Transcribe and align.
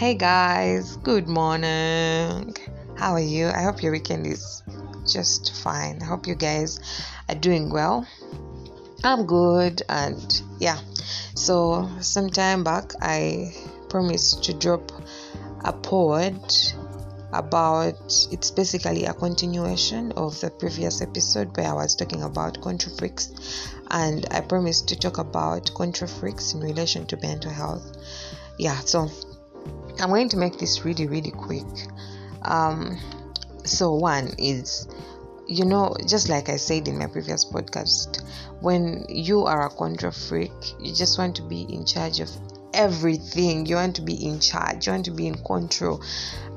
Hey 0.00 0.14
guys, 0.14 0.96
good 0.96 1.28
morning. 1.28 2.56
How 2.96 3.12
are 3.12 3.20
you? 3.20 3.48
I 3.48 3.64
hope 3.64 3.82
your 3.82 3.92
weekend 3.92 4.26
is 4.26 4.62
just 5.06 5.54
fine. 5.62 6.00
I 6.00 6.06
hope 6.06 6.26
you 6.26 6.34
guys 6.34 6.80
are 7.28 7.34
doing 7.34 7.68
well. 7.68 8.06
I'm 9.04 9.26
good, 9.26 9.82
and 9.90 10.42
yeah. 10.58 10.78
So, 11.34 11.86
some 12.00 12.30
time 12.30 12.64
back, 12.64 12.94
I 13.02 13.52
promised 13.90 14.42
to 14.44 14.54
drop 14.54 14.90
a 15.64 15.72
pod 15.74 16.50
about 17.34 18.00
it's 18.32 18.50
basically 18.50 19.04
a 19.04 19.12
continuation 19.12 20.12
of 20.12 20.40
the 20.40 20.48
previous 20.48 21.02
episode 21.02 21.54
where 21.58 21.68
I 21.68 21.74
was 21.74 21.94
talking 21.94 22.22
about 22.22 22.62
control 22.62 22.96
freaks, 22.96 23.68
and 23.90 24.26
I 24.30 24.40
promised 24.40 24.88
to 24.88 24.98
talk 24.98 25.18
about 25.18 25.74
control 25.74 26.10
freaks 26.10 26.54
in 26.54 26.60
relation 26.60 27.04
to 27.08 27.18
mental 27.18 27.50
health. 27.50 27.98
Yeah, 28.56 28.78
so 28.80 29.10
I'm 30.00 30.08
going 30.08 30.28
to 30.30 30.36
make 30.36 30.58
this 30.58 30.84
really, 30.84 31.06
really 31.06 31.30
quick. 31.30 31.66
Um, 32.42 32.98
so, 33.64 33.94
one 33.94 34.34
is 34.38 34.88
you 35.50 35.64
know, 35.64 35.92
just 36.06 36.28
like 36.28 36.48
I 36.48 36.56
said 36.56 36.86
in 36.86 36.96
my 36.96 37.08
previous 37.08 37.44
podcast, 37.44 38.24
when 38.60 39.04
you 39.08 39.46
are 39.46 39.66
a 39.66 39.70
control 39.70 40.12
freak, 40.12 40.52
you 40.78 40.94
just 40.94 41.18
want 41.18 41.34
to 41.36 41.42
be 41.42 41.62
in 41.62 41.84
charge 41.84 42.20
of 42.20 42.30
everything. 42.72 43.66
You 43.66 43.74
want 43.74 43.96
to 43.96 44.02
be 44.02 44.14
in 44.24 44.38
charge, 44.38 44.86
you 44.86 44.92
want 44.92 45.06
to 45.06 45.10
be 45.10 45.26
in 45.26 45.34
control. 45.42 46.00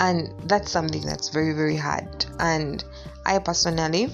And 0.00 0.34
that's 0.48 0.72
something 0.72 1.02
that's 1.02 1.28
very, 1.28 1.52
very 1.52 1.76
hard. 1.76 2.26
And 2.40 2.82
I 3.24 3.38
personally, 3.38 4.08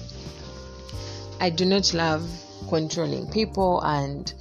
I 1.39 1.49
do 1.49 1.65
not 1.65 1.91
love 1.95 2.29
controlling 2.69 3.31
people. 3.31 3.81
And 3.81 4.31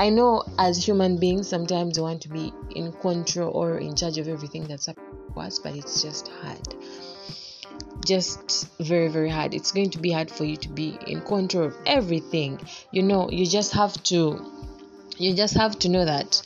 I 0.00 0.08
know 0.08 0.44
as 0.58 0.82
human 0.82 1.18
beings, 1.18 1.46
sometimes 1.46 1.98
we 1.98 2.02
want 2.02 2.22
to 2.22 2.30
be 2.30 2.54
in 2.70 2.90
control 2.90 3.50
or 3.50 3.76
in 3.76 3.94
charge 3.94 4.16
of 4.16 4.28
everything 4.28 4.66
that's 4.66 4.86
happening 4.86 5.30
to 5.34 5.40
us, 5.40 5.58
but 5.58 5.76
it's 5.76 6.00
just 6.00 6.28
hard. 6.28 6.74
Just 8.06 8.66
very 8.78 9.08
very 9.08 9.28
hard. 9.28 9.52
It's 9.52 9.72
going 9.72 9.90
to 9.90 9.98
be 9.98 10.10
hard 10.10 10.30
for 10.30 10.44
you 10.44 10.56
to 10.56 10.70
be 10.70 10.98
in 11.06 11.20
control 11.20 11.66
of 11.66 11.76
everything. 11.84 12.58
You 12.90 13.02
know 13.02 13.28
you 13.30 13.44
just 13.44 13.74
have 13.74 14.02
to 14.04 14.50
you 15.18 15.34
just 15.34 15.52
have 15.58 15.78
to 15.80 15.90
know 15.90 16.06
that 16.06 16.40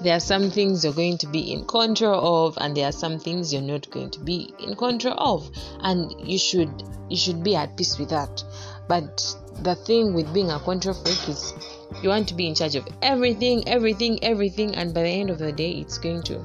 there 0.00 0.16
are 0.16 0.20
some 0.20 0.52
things 0.52 0.84
you're 0.84 0.92
going 0.92 1.18
to 1.18 1.26
be 1.26 1.52
in 1.52 1.66
control 1.66 2.46
of 2.46 2.58
and 2.60 2.76
there 2.76 2.86
are 2.86 2.92
some 2.92 3.18
things 3.18 3.52
you're 3.52 3.60
not 3.60 3.90
going 3.90 4.10
to 4.10 4.20
be 4.20 4.54
in 4.60 4.76
control 4.76 5.18
of. 5.18 5.50
And 5.80 6.14
you 6.20 6.38
should 6.38 6.84
you 7.10 7.16
should 7.16 7.42
be 7.42 7.56
at 7.56 7.76
peace 7.76 7.98
with 7.98 8.10
that. 8.10 8.44
But 8.86 9.36
the 9.64 9.74
thing 9.74 10.14
with 10.14 10.32
being 10.32 10.52
a 10.52 10.60
control 10.60 10.94
freak 10.94 11.28
is 11.28 11.54
you 12.02 12.08
want 12.08 12.28
to 12.28 12.34
be 12.34 12.46
in 12.46 12.54
charge 12.54 12.74
of 12.74 12.86
everything 13.02 13.66
everything 13.68 14.22
everything 14.22 14.74
and 14.74 14.94
by 14.94 15.02
the 15.02 15.08
end 15.08 15.30
of 15.30 15.38
the 15.38 15.52
day 15.52 15.72
it's 15.72 15.98
going 15.98 16.22
to 16.22 16.42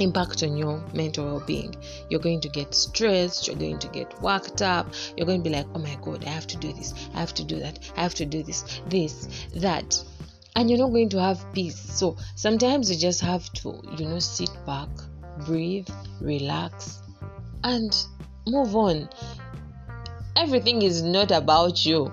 impact 0.00 0.42
on 0.42 0.54
your 0.54 0.84
mental 0.92 1.24
well-being. 1.24 1.74
You're 2.10 2.20
going 2.20 2.40
to 2.42 2.48
get 2.50 2.74
stressed 2.74 3.46
you're 3.46 3.56
going 3.56 3.78
to 3.78 3.88
get 3.88 4.20
worked 4.20 4.60
up 4.60 4.92
you're 5.16 5.26
going 5.26 5.42
to 5.42 5.50
be 5.50 5.54
like 5.54 5.66
oh 5.74 5.78
my 5.78 5.96
god 6.02 6.24
i 6.24 6.28
have 6.28 6.46
to 6.48 6.56
do 6.58 6.72
this 6.72 6.92
i 7.14 7.20
have 7.20 7.32
to 7.34 7.44
do 7.44 7.58
that 7.60 7.78
i 7.96 8.02
have 8.02 8.14
to 8.14 8.26
do 8.26 8.42
this 8.42 8.80
this 8.88 9.46
that 9.56 10.02
and 10.58 10.68
you're 10.68 10.78
not 10.78 10.88
going 10.88 11.08
to 11.08 11.20
have 11.20 11.52
peace. 11.52 11.78
So 11.78 12.16
sometimes 12.34 12.90
you 12.90 12.98
just 12.98 13.20
have 13.20 13.50
to 13.60 13.80
you 13.96 14.06
know 14.06 14.18
sit 14.18 14.50
back 14.66 14.88
breathe 15.46 15.88
relax 16.20 17.00
and 17.62 17.96
move 18.44 18.74
on. 18.74 19.08
Everything 20.34 20.82
is 20.82 21.00
not 21.00 21.30
about 21.30 21.86
you 21.86 22.12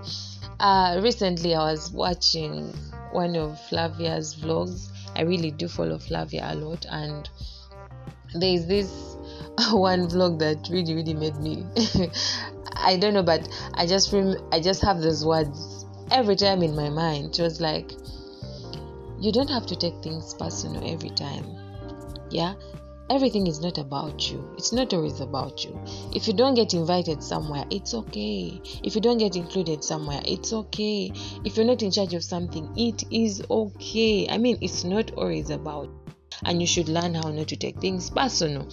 uh 0.60 1.00
recently 1.04 1.54
i 1.56 1.72
was 1.72 1.92
watching 1.92 2.74
one 3.12 3.36
of 3.36 3.60
flavia's 3.60 4.36
vlogs. 4.36 4.90
I 5.16 5.22
really 5.22 5.52
do 5.52 5.70
follow 5.70 5.98
flavia 5.98 6.50
a 6.52 6.56
lot 6.56 6.86
and 6.90 7.30
there's 8.34 8.66
this 8.66 8.90
one 9.72 10.08
vlog 10.08 10.40
that 10.40 10.68
really 10.70 10.94
really 10.94 11.14
made 11.14 11.38
me 11.38 11.66
i 12.76 12.98
don't 12.98 13.14
know 13.14 13.24
but 13.24 13.48
i 13.76 13.86
just 13.86 14.12
rem- 14.12 14.36
i 14.52 14.60
just 14.60 14.82
have 14.82 15.02
those 15.02 15.24
words 15.26 15.86
every 16.12 16.36
time 16.36 16.62
in 16.62 16.76
my 16.76 16.90
mind. 16.90 17.38
It 17.38 17.42
was 17.42 17.60
like 17.60 17.92
you 19.20 19.32
don't 19.32 19.50
have 19.50 19.66
to 19.68 19.76
take 19.76 20.04
things 20.04 20.34
personal 20.34 20.88
every 20.88 21.10
time. 21.10 21.46
Yeah 22.30 22.54
everything 23.10 23.48
is 23.48 23.60
not 23.60 23.78
about 23.78 24.32
you. 24.32 24.44
It's 24.58 24.72
not 24.72 24.94
always 24.94 25.20
about 25.20 25.64
you. 25.64 25.80
If 26.14 26.28
you 26.28 26.34
don't 26.34 26.56
get 26.56 26.74
invited 26.74 27.24
somewhere 27.24 27.66
it's 27.70 27.94
okay. 27.94 28.62
If 28.84 28.96
you 28.96 29.02
don't 29.02 29.18
get 29.18 29.36
included 29.36 29.84
somewhere 29.84 30.22
it's 30.26 30.54
okay. 30.54 31.12
If 31.44 31.58
you're 31.58 31.66
not 31.66 31.84
in 31.84 31.92
charge 31.92 32.14
of 32.14 32.24
something 32.24 32.72
it 32.76 33.04
is 33.12 33.44
okay. 33.50 34.28
I 34.30 34.38
mean 34.38 34.58
it's 34.62 34.84
not 34.84 35.12
always 35.12 35.50
about 35.50 35.90
and 36.44 36.60
you 36.60 36.68
should 36.68 36.90
learn 36.90 37.16
how 37.16 37.30
not 37.30 37.48
to 37.50 37.56
take 37.56 37.80
things 37.80 38.10
personal. 38.10 38.68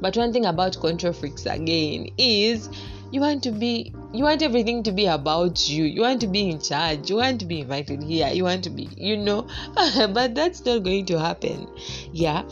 But 0.00 0.16
one 0.16 0.32
thing 0.32 0.46
about 0.46 0.80
control 0.80 1.12
freaks 1.12 1.46
again 1.46 2.08
is 2.18 2.68
you 3.12 3.20
want 3.20 3.42
to 3.44 3.52
be 3.52 3.94
you 4.12 4.24
want 4.24 4.42
everything 4.42 4.82
to 4.84 4.92
be 4.92 5.06
about 5.06 5.68
you. 5.68 5.84
You 5.84 6.00
want 6.02 6.20
to 6.22 6.26
be 6.26 6.48
in 6.50 6.60
charge. 6.60 7.10
You 7.10 7.16
want 7.16 7.40
to 7.40 7.46
be 7.46 7.60
invited 7.60 8.02
here. 8.02 8.28
You 8.28 8.44
want 8.44 8.64
to 8.64 8.70
be 8.70 8.88
you 8.96 9.16
know. 9.16 9.46
But 9.76 10.34
that's 10.34 10.64
not 10.64 10.82
going 10.82 11.06
to 11.06 11.18
happen. 11.18 11.68
Yeah 12.12 12.44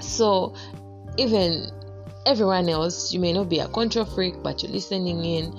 so 0.00 0.54
even 1.16 1.70
everyone 2.26 2.68
else 2.68 3.12
you 3.12 3.20
may 3.20 3.32
not 3.32 3.48
be 3.48 3.58
a 3.58 3.68
control 3.68 4.04
freak 4.04 4.42
but 4.42 4.62
you're 4.62 4.72
listening 4.72 5.24
in. 5.24 5.56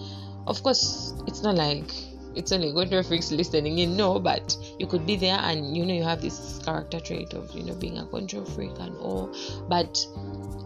Of 0.48 0.64
course 0.64 1.14
it's 1.28 1.44
not 1.44 1.56
like 1.56 1.92
it's 2.36 2.52
only 2.52 2.72
control 2.72 3.04
freaks 3.04 3.32
listening 3.32 3.80
in 3.80 3.98
no 3.98 4.20
but 4.20 4.56
you 4.78 4.88
could 4.88 5.06
be 5.06 5.16
there 5.16 5.40
and 5.42 5.76
you 5.76 5.86
know 5.86 5.94
you 5.94 6.04
have 6.04 6.22
this 6.22 6.62
character 6.64 7.00
trait 7.00 7.34
of 7.34 7.54
you 7.56 7.64
know 7.64 7.76
being 7.76 7.98
a 7.98 8.06
control 8.06 8.46
freak 8.46 8.78
and 8.80 8.96
all. 8.98 9.36
But 9.68 10.06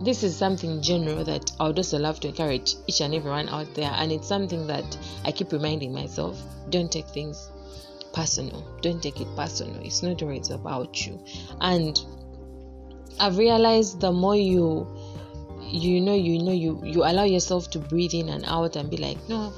this 0.02 0.24
is 0.24 0.36
something 0.36 0.82
general 0.82 1.24
that 1.24 1.52
i 1.60 1.68
would 1.68 1.78
also 1.78 1.98
love 1.98 2.20
to 2.20 2.28
encourage 2.28 2.76
each 2.88 3.02
and 3.02 3.14
everyone 3.14 3.50
out 3.50 3.74
there. 3.74 3.92
And 3.96 4.12
it's 4.12 4.28
something 4.28 4.68
that 4.68 4.98
i 5.26 5.32
keep 5.32 5.52
reminding 5.52 5.94
myself 5.94 6.42
don't 6.70 6.92
take 6.92 7.08
things 7.08 7.50
personal. 8.14 8.64
Don't 8.82 9.02
take 9.02 9.20
it 9.20 9.28
personal. 9.36 9.82
It's 9.84 10.04
not 10.04 10.22
always 10.22 10.50
about 10.52 11.06
you. 11.06 11.20
And 11.60 12.00
i've 13.20 13.38
realized 13.38 14.00
the 14.00 14.12
more 14.12 14.36
you 14.36 14.88
you 15.74 16.00
know 16.00 16.14
you 16.14 16.42
know 16.42 16.52
you 16.52 16.80
you 16.84 17.04
allow 17.04 17.24
yourself 17.24 17.70
to 17.70 17.80
breathe 17.80 18.14
in 18.14 18.30
and 18.30 18.44
out 18.46 18.76
and 18.76 18.90
be 18.90 18.98
like 18.98 19.18
no 19.28 19.52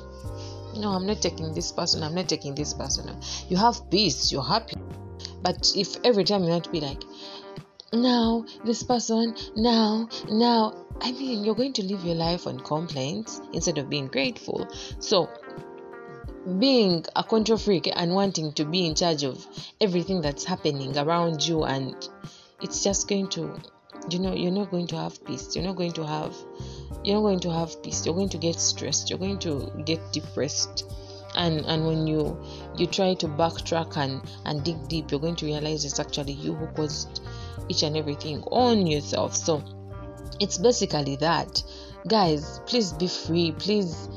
no 0.78 0.90
i'm 0.90 1.06
not 1.06 1.22
taking 1.22 1.54
this 1.54 1.72
person 1.72 2.04
i'm 2.04 2.16
not 2.16 2.28
taking 2.28 2.56
this 2.56 2.74
person. 2.74 3.10
You 3.50 3.58
have 3.58 3.90
peace 3.90 4.32
you're 4.32 4.44
happy. 4.44 4.76
But 5.42 5.72
if 5.76 5.98
every 6.04 6.24
time 6.24 6.44
you 6.44 6.50
want 6.50 6.64
to 6.64 6.72
be 6.72 6.82
like 6.82 7.04
now 7.94 8.46
this 8.66 8.82
person 8.82 9.36
now 9.56 10.10
now 10.30 10.86
i 11.02 11.12
mean 11.12 11.44
you're 11.44 11.56
going 11.56 11.74
to 11.74 11.84
live 11.84 12.04
your 12.04 12.16
life 12.16 12.48
on 12.48 12.60
complaints 12.60 13.42
instead 13.54 13.78
of 13.78 13.90
being 13.90 14.08
grateful. 14.08 14.68
So 15.00 15.30
being 16.60 17.06
a 17.16 17.24
control 17.24 17.58
freak 17.58 17.90
and 17.96 18.14
wanting 18.14 18.54
to 18.54 18.66
be 18.66 18.86
in 18.86 18.96
charge 18.96 19.24
of 19.24 19.46
everything 19.82 20.22
that's 20.22 20.46
happening 20.46 20.98
around 20.98 21.46
you 21.46 21.64
and 21.64 21.96
it's 22.62 22.84
just 22.84 23.08
going 23.08 23.28
to 23.30 23.60
you 24.10 24.20
know 24.20 24.34
you're 24.34 24.52
not 24.52 24.72
going 24.72 24.88
to 24.88 24.98
have 24.98 25.24
peace. 25.26 25.56
You're 25.56 25.66
not 25.66 25.76
going 25.76 25.94
to 25.94 26.06
have 26.06 26.36
you're 27.04 27.16
not 27.16 27.22
going 27.22 27.40
to 27.42 27.52
have 27.52 27.82
peace. 27.84 28.06
You're 28.06 28.16
going 28.16 28.30
to 28.30 28.38
get 28.38 28.60
stressed. 28.60 29.10
You're 29.10 29.20
going 29.20 29.40
to 29.40 29.72
get 29.86 30.00
depressed. 30.12 30.92
And 31.36 31.66
and 31.66 31.86
when 31.86 32.08
you 32.08 32.42
you 32.78 32.88
try 32.88 33.14
to 33.16 33.28
backtrack 33.28 33.98
and 33.98 34.22
and 34.46 34.64
dig 34.64 34.88
deep 34.88 35.12
you're 35.12 35.20
going 35.20 35.36
to 35.38 35.46
realize 35.46 35.84
it's 35.84 36.00
actually 36.00 36.34
you 36.34 36.54
who 36.54 36.68
caused 36.68 37.22
each 37.68 37.84
and 37.84 37.98
everything 37.98 38.42
on 38.44 38.88
yourself. 38.88 39.36
So 39.36 39.64
it's 40.40 40.58
basically 40.58 41.16
that. 41.18 41.64
Guys 42.08 42.62
please 42.66 42.94
be 42.94 43.08
free. 43.08 43.52
Please 43.52 44.08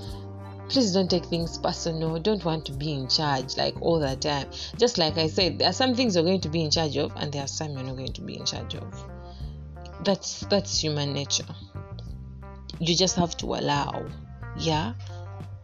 please 0.69 0.93
don't 0.93 1.11
take 1.11 1.25
things 1.27 1.59
personal. 1.59 2.19
Don't 2.19 2.45
want 2.45 2.67
to 2.67 2.73
be 2.73 2.93
in 2.93 3.09
charge 3.09 3.57
like 3.57 3.81
all 3.81 3.99
the 3.99 4.17
time. 4.17 4.49
Just 4.77 4.99
like 4.99 5.17
i 5.19 5.27
said 5.27 5.59
there 5.59 5.71
are 5.71 5.75
some 5.75 5.95
things 5.95 6.15
you're 6.15 6.25
going 6.25 6.41
to 6.43 6.49
be 6.49 6.63
in 6.63 6.71
charge 6.71 6.97
of 6.97 7.13
and 7.17 7.33
there 7.33 7.43
are 7.43 7.49
some 7.49 7.73
you're 7.73 7.83
not 7.83 7.97
going 7.97 8.13
to 8.13 8.21
be 8.21 8.39
in 8.39 8.45
charge 8.45 8.75
of. 8.75 9.05
That's 10.05 10.41
that's 10.51 10.81
human 10.83 11.13
nature. 11.13 11.47
You 12.79 12.95
just 12.97 13.17
have 13.17 13.37
to 13.39 13.47
allow. 13.47 14.07
Yeah? 14.57 14.95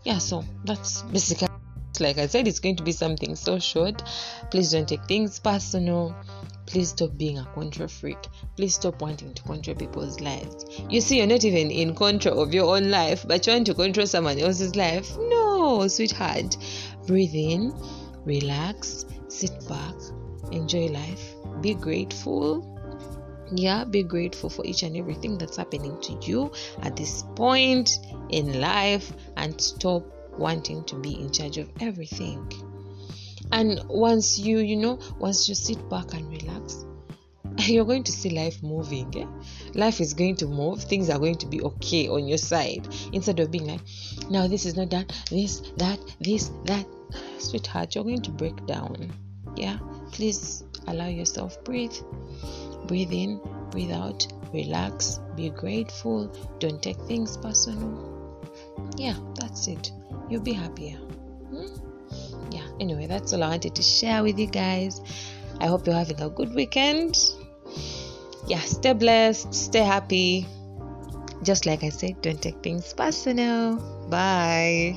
Yeah 0.04 0.18
so 0.18 0.44
that's 0.64 1.02
basically 1.02 1.48
like 2.00 2.18
i 2.18 2.26
said 2.26 2.48
it's 2.48 2.58
going 2.58 2.74
to 2.76 2.82
be 2.82 2.92
something 2.92 3.36
so 3.36 3.58
short. 3.58 4.02
Please 4.50 4.72
don't 4.72 4.88
take 4.88 5.04
things 5.04 5.38
personal 5.38 6.14
please 6.66 6.90
stop 6.90 7.16
being 7.16 7.38
a 7.38 7.44
control 7.54 7.88
freak. 7.88 8.18
Please 8.56 8.74
stop 8.74 9.00
wanting 9.00 9.34
to 9.34 9.42
control 9.42 9.76
people's 9.76 10.20
lives. 10.20 10.64
You 10.88 11.00
see 11.00 11.18
you're 11.18 11.26
not 11.26 11.44
even 11.44 11.70
in 11.70 11.94
control 11.94 12.40
of 12.40 12.54
your 12.54 12.76
own 12.76 12.90
life 12.90 13.24
but 13.26 13.42
trying 13.42 13.64
to 13.64 13.74
control 13.74 14.06
someone 14.06 14.38
else's 14.38 14.76
life? 14.76 15.16
No 15.16 15.86
sweetheart. 15.88 16.56
Breathe 17.06 17.34
in 17.34 17.74
relax 18.24 19.04
sit 19.28 19.52
back 19.68 19.94
enjoy 20.52 20.86
life. 20.86 21.34
Be 21.60 21.74
grateful. 21.74 22.70
Yeah 23.52 23.84
be 23.84 24.02
grateful 24.02 24.48
for 24.50 24.64
each 24.64 24.82
and 24.82 24.96
everything 24.96 25.38
that's 25.38 25.56
happening 25.56 26.00
to 26.02 26.18
you 26.22 26.52
at 26.82 26.96
this 26.96 27.22
point 27.36 27.98
in 28.30 28.60
life 28.60 29.12
and 29.36 29.60
stop 29.60 30.04
wanting 30.38 30.84
to 30.84 30.96
be 30.96 31.20
in 31.20 31.30
charge 31.30 31.58
of 31.58 31.70
everything 31.80 32.50
and 33.54 33.80
once 33.88 34.38
you 34.38 34.58
you 34.58 34.76
know 34.76 34.98
once 35.18 35.48
you 35.48 35.54
sit 35.54 35.88
back 35.88 36.12
and 36.12 36.28
relax 36.30 36.84
you're 37.66 37.84
going 37.84 38.02
to 38.02 38.12
see 38.12 38.30
life 38.30 38.62
moving. 38.62 39.14
Eh? 39.16 39.26
Life 39.74 40.00
is 40.00 40.12
going 40.12 40.34
to 40.36 40.46
move. 40.46 40.82
Things 40.82 41.08
are 41.08 41.18
going 41.18 41.36
to 41.36 41.46
be 41.46 41.62
okay 41.62 42.08
on 42.08 42.26
your 42.26 42.38
side. 42.38 42.88
Instead 43.12 43.38
of 43.38 43.50
being 43.52 43.66
like, 43.66 43.80
now 44.28 44.48
this 44.48 44.66
is 44.66 44.76
not 44.76 44.88
done, 44.88 45.06
this, 45.30 45.60
that, 45.76 46.00
this, 46.20 46.50
that. 46.64 46.84
Sweetheart, 47.38 47.94
you're 47.94 48.02
going 48.02 48.22
to 48.22 48.30
break 48.32 48.66
down. 48.66 49.12
Yeah? 49.56 49.78
Please 50.10 50.64
allow 50.88 51.06
yourself 51.06 51.62
breathe. 51.62 51.94
Breathe 52.86 53.12
in, 53.12 53.40
breathe 53.70 53.92
out, 53.92 54.26
relax, 54.52 55.20
be 55.36 55.50
grateful, 55.50 56.26
don't 56.58 56.82
take 56.82 56.98
things 57.02 57.36
personal. 57.36 58.40
Yeah, 58.96 59.16
that's 59.36 59.68
it. 59.68 59.92
You'll 60.28 60.42
be 60.42 60.52
happier. 60.52 60.96
Hmm? 60.96 61.93
Anyway, 62.80 63.06
that's 63.06 63.32
all 63.32 63.42
I 63.42 63.48
wanted 63.48 63.74
to 63.74 63.82
share 63.82 64.22
with 64.22 64.38
you 64.38 64.46
guys. 64.46 65.00
I 65.60 65.66
hope 65.66 65.86
you're 65.86 65.96
having 65.96 66.20
a 66.20 66.28
good 66.28 66.54
weekend. 66.54 67.18
Yeah, 68.46 68.60
stay 68.60 68.92
blessed, 68.92 69.54
stay 69.54 69.84
happy. 69.84 70.46
Just 71.42 71.66
like 71.66 71.82
I 71.84 71.90
said, 71.90 72.20
don't 72.22 72.40
take 72.40 72.62
things 72.62 72.92
personal. 72.92 73.76
Bye. 74.08 74.96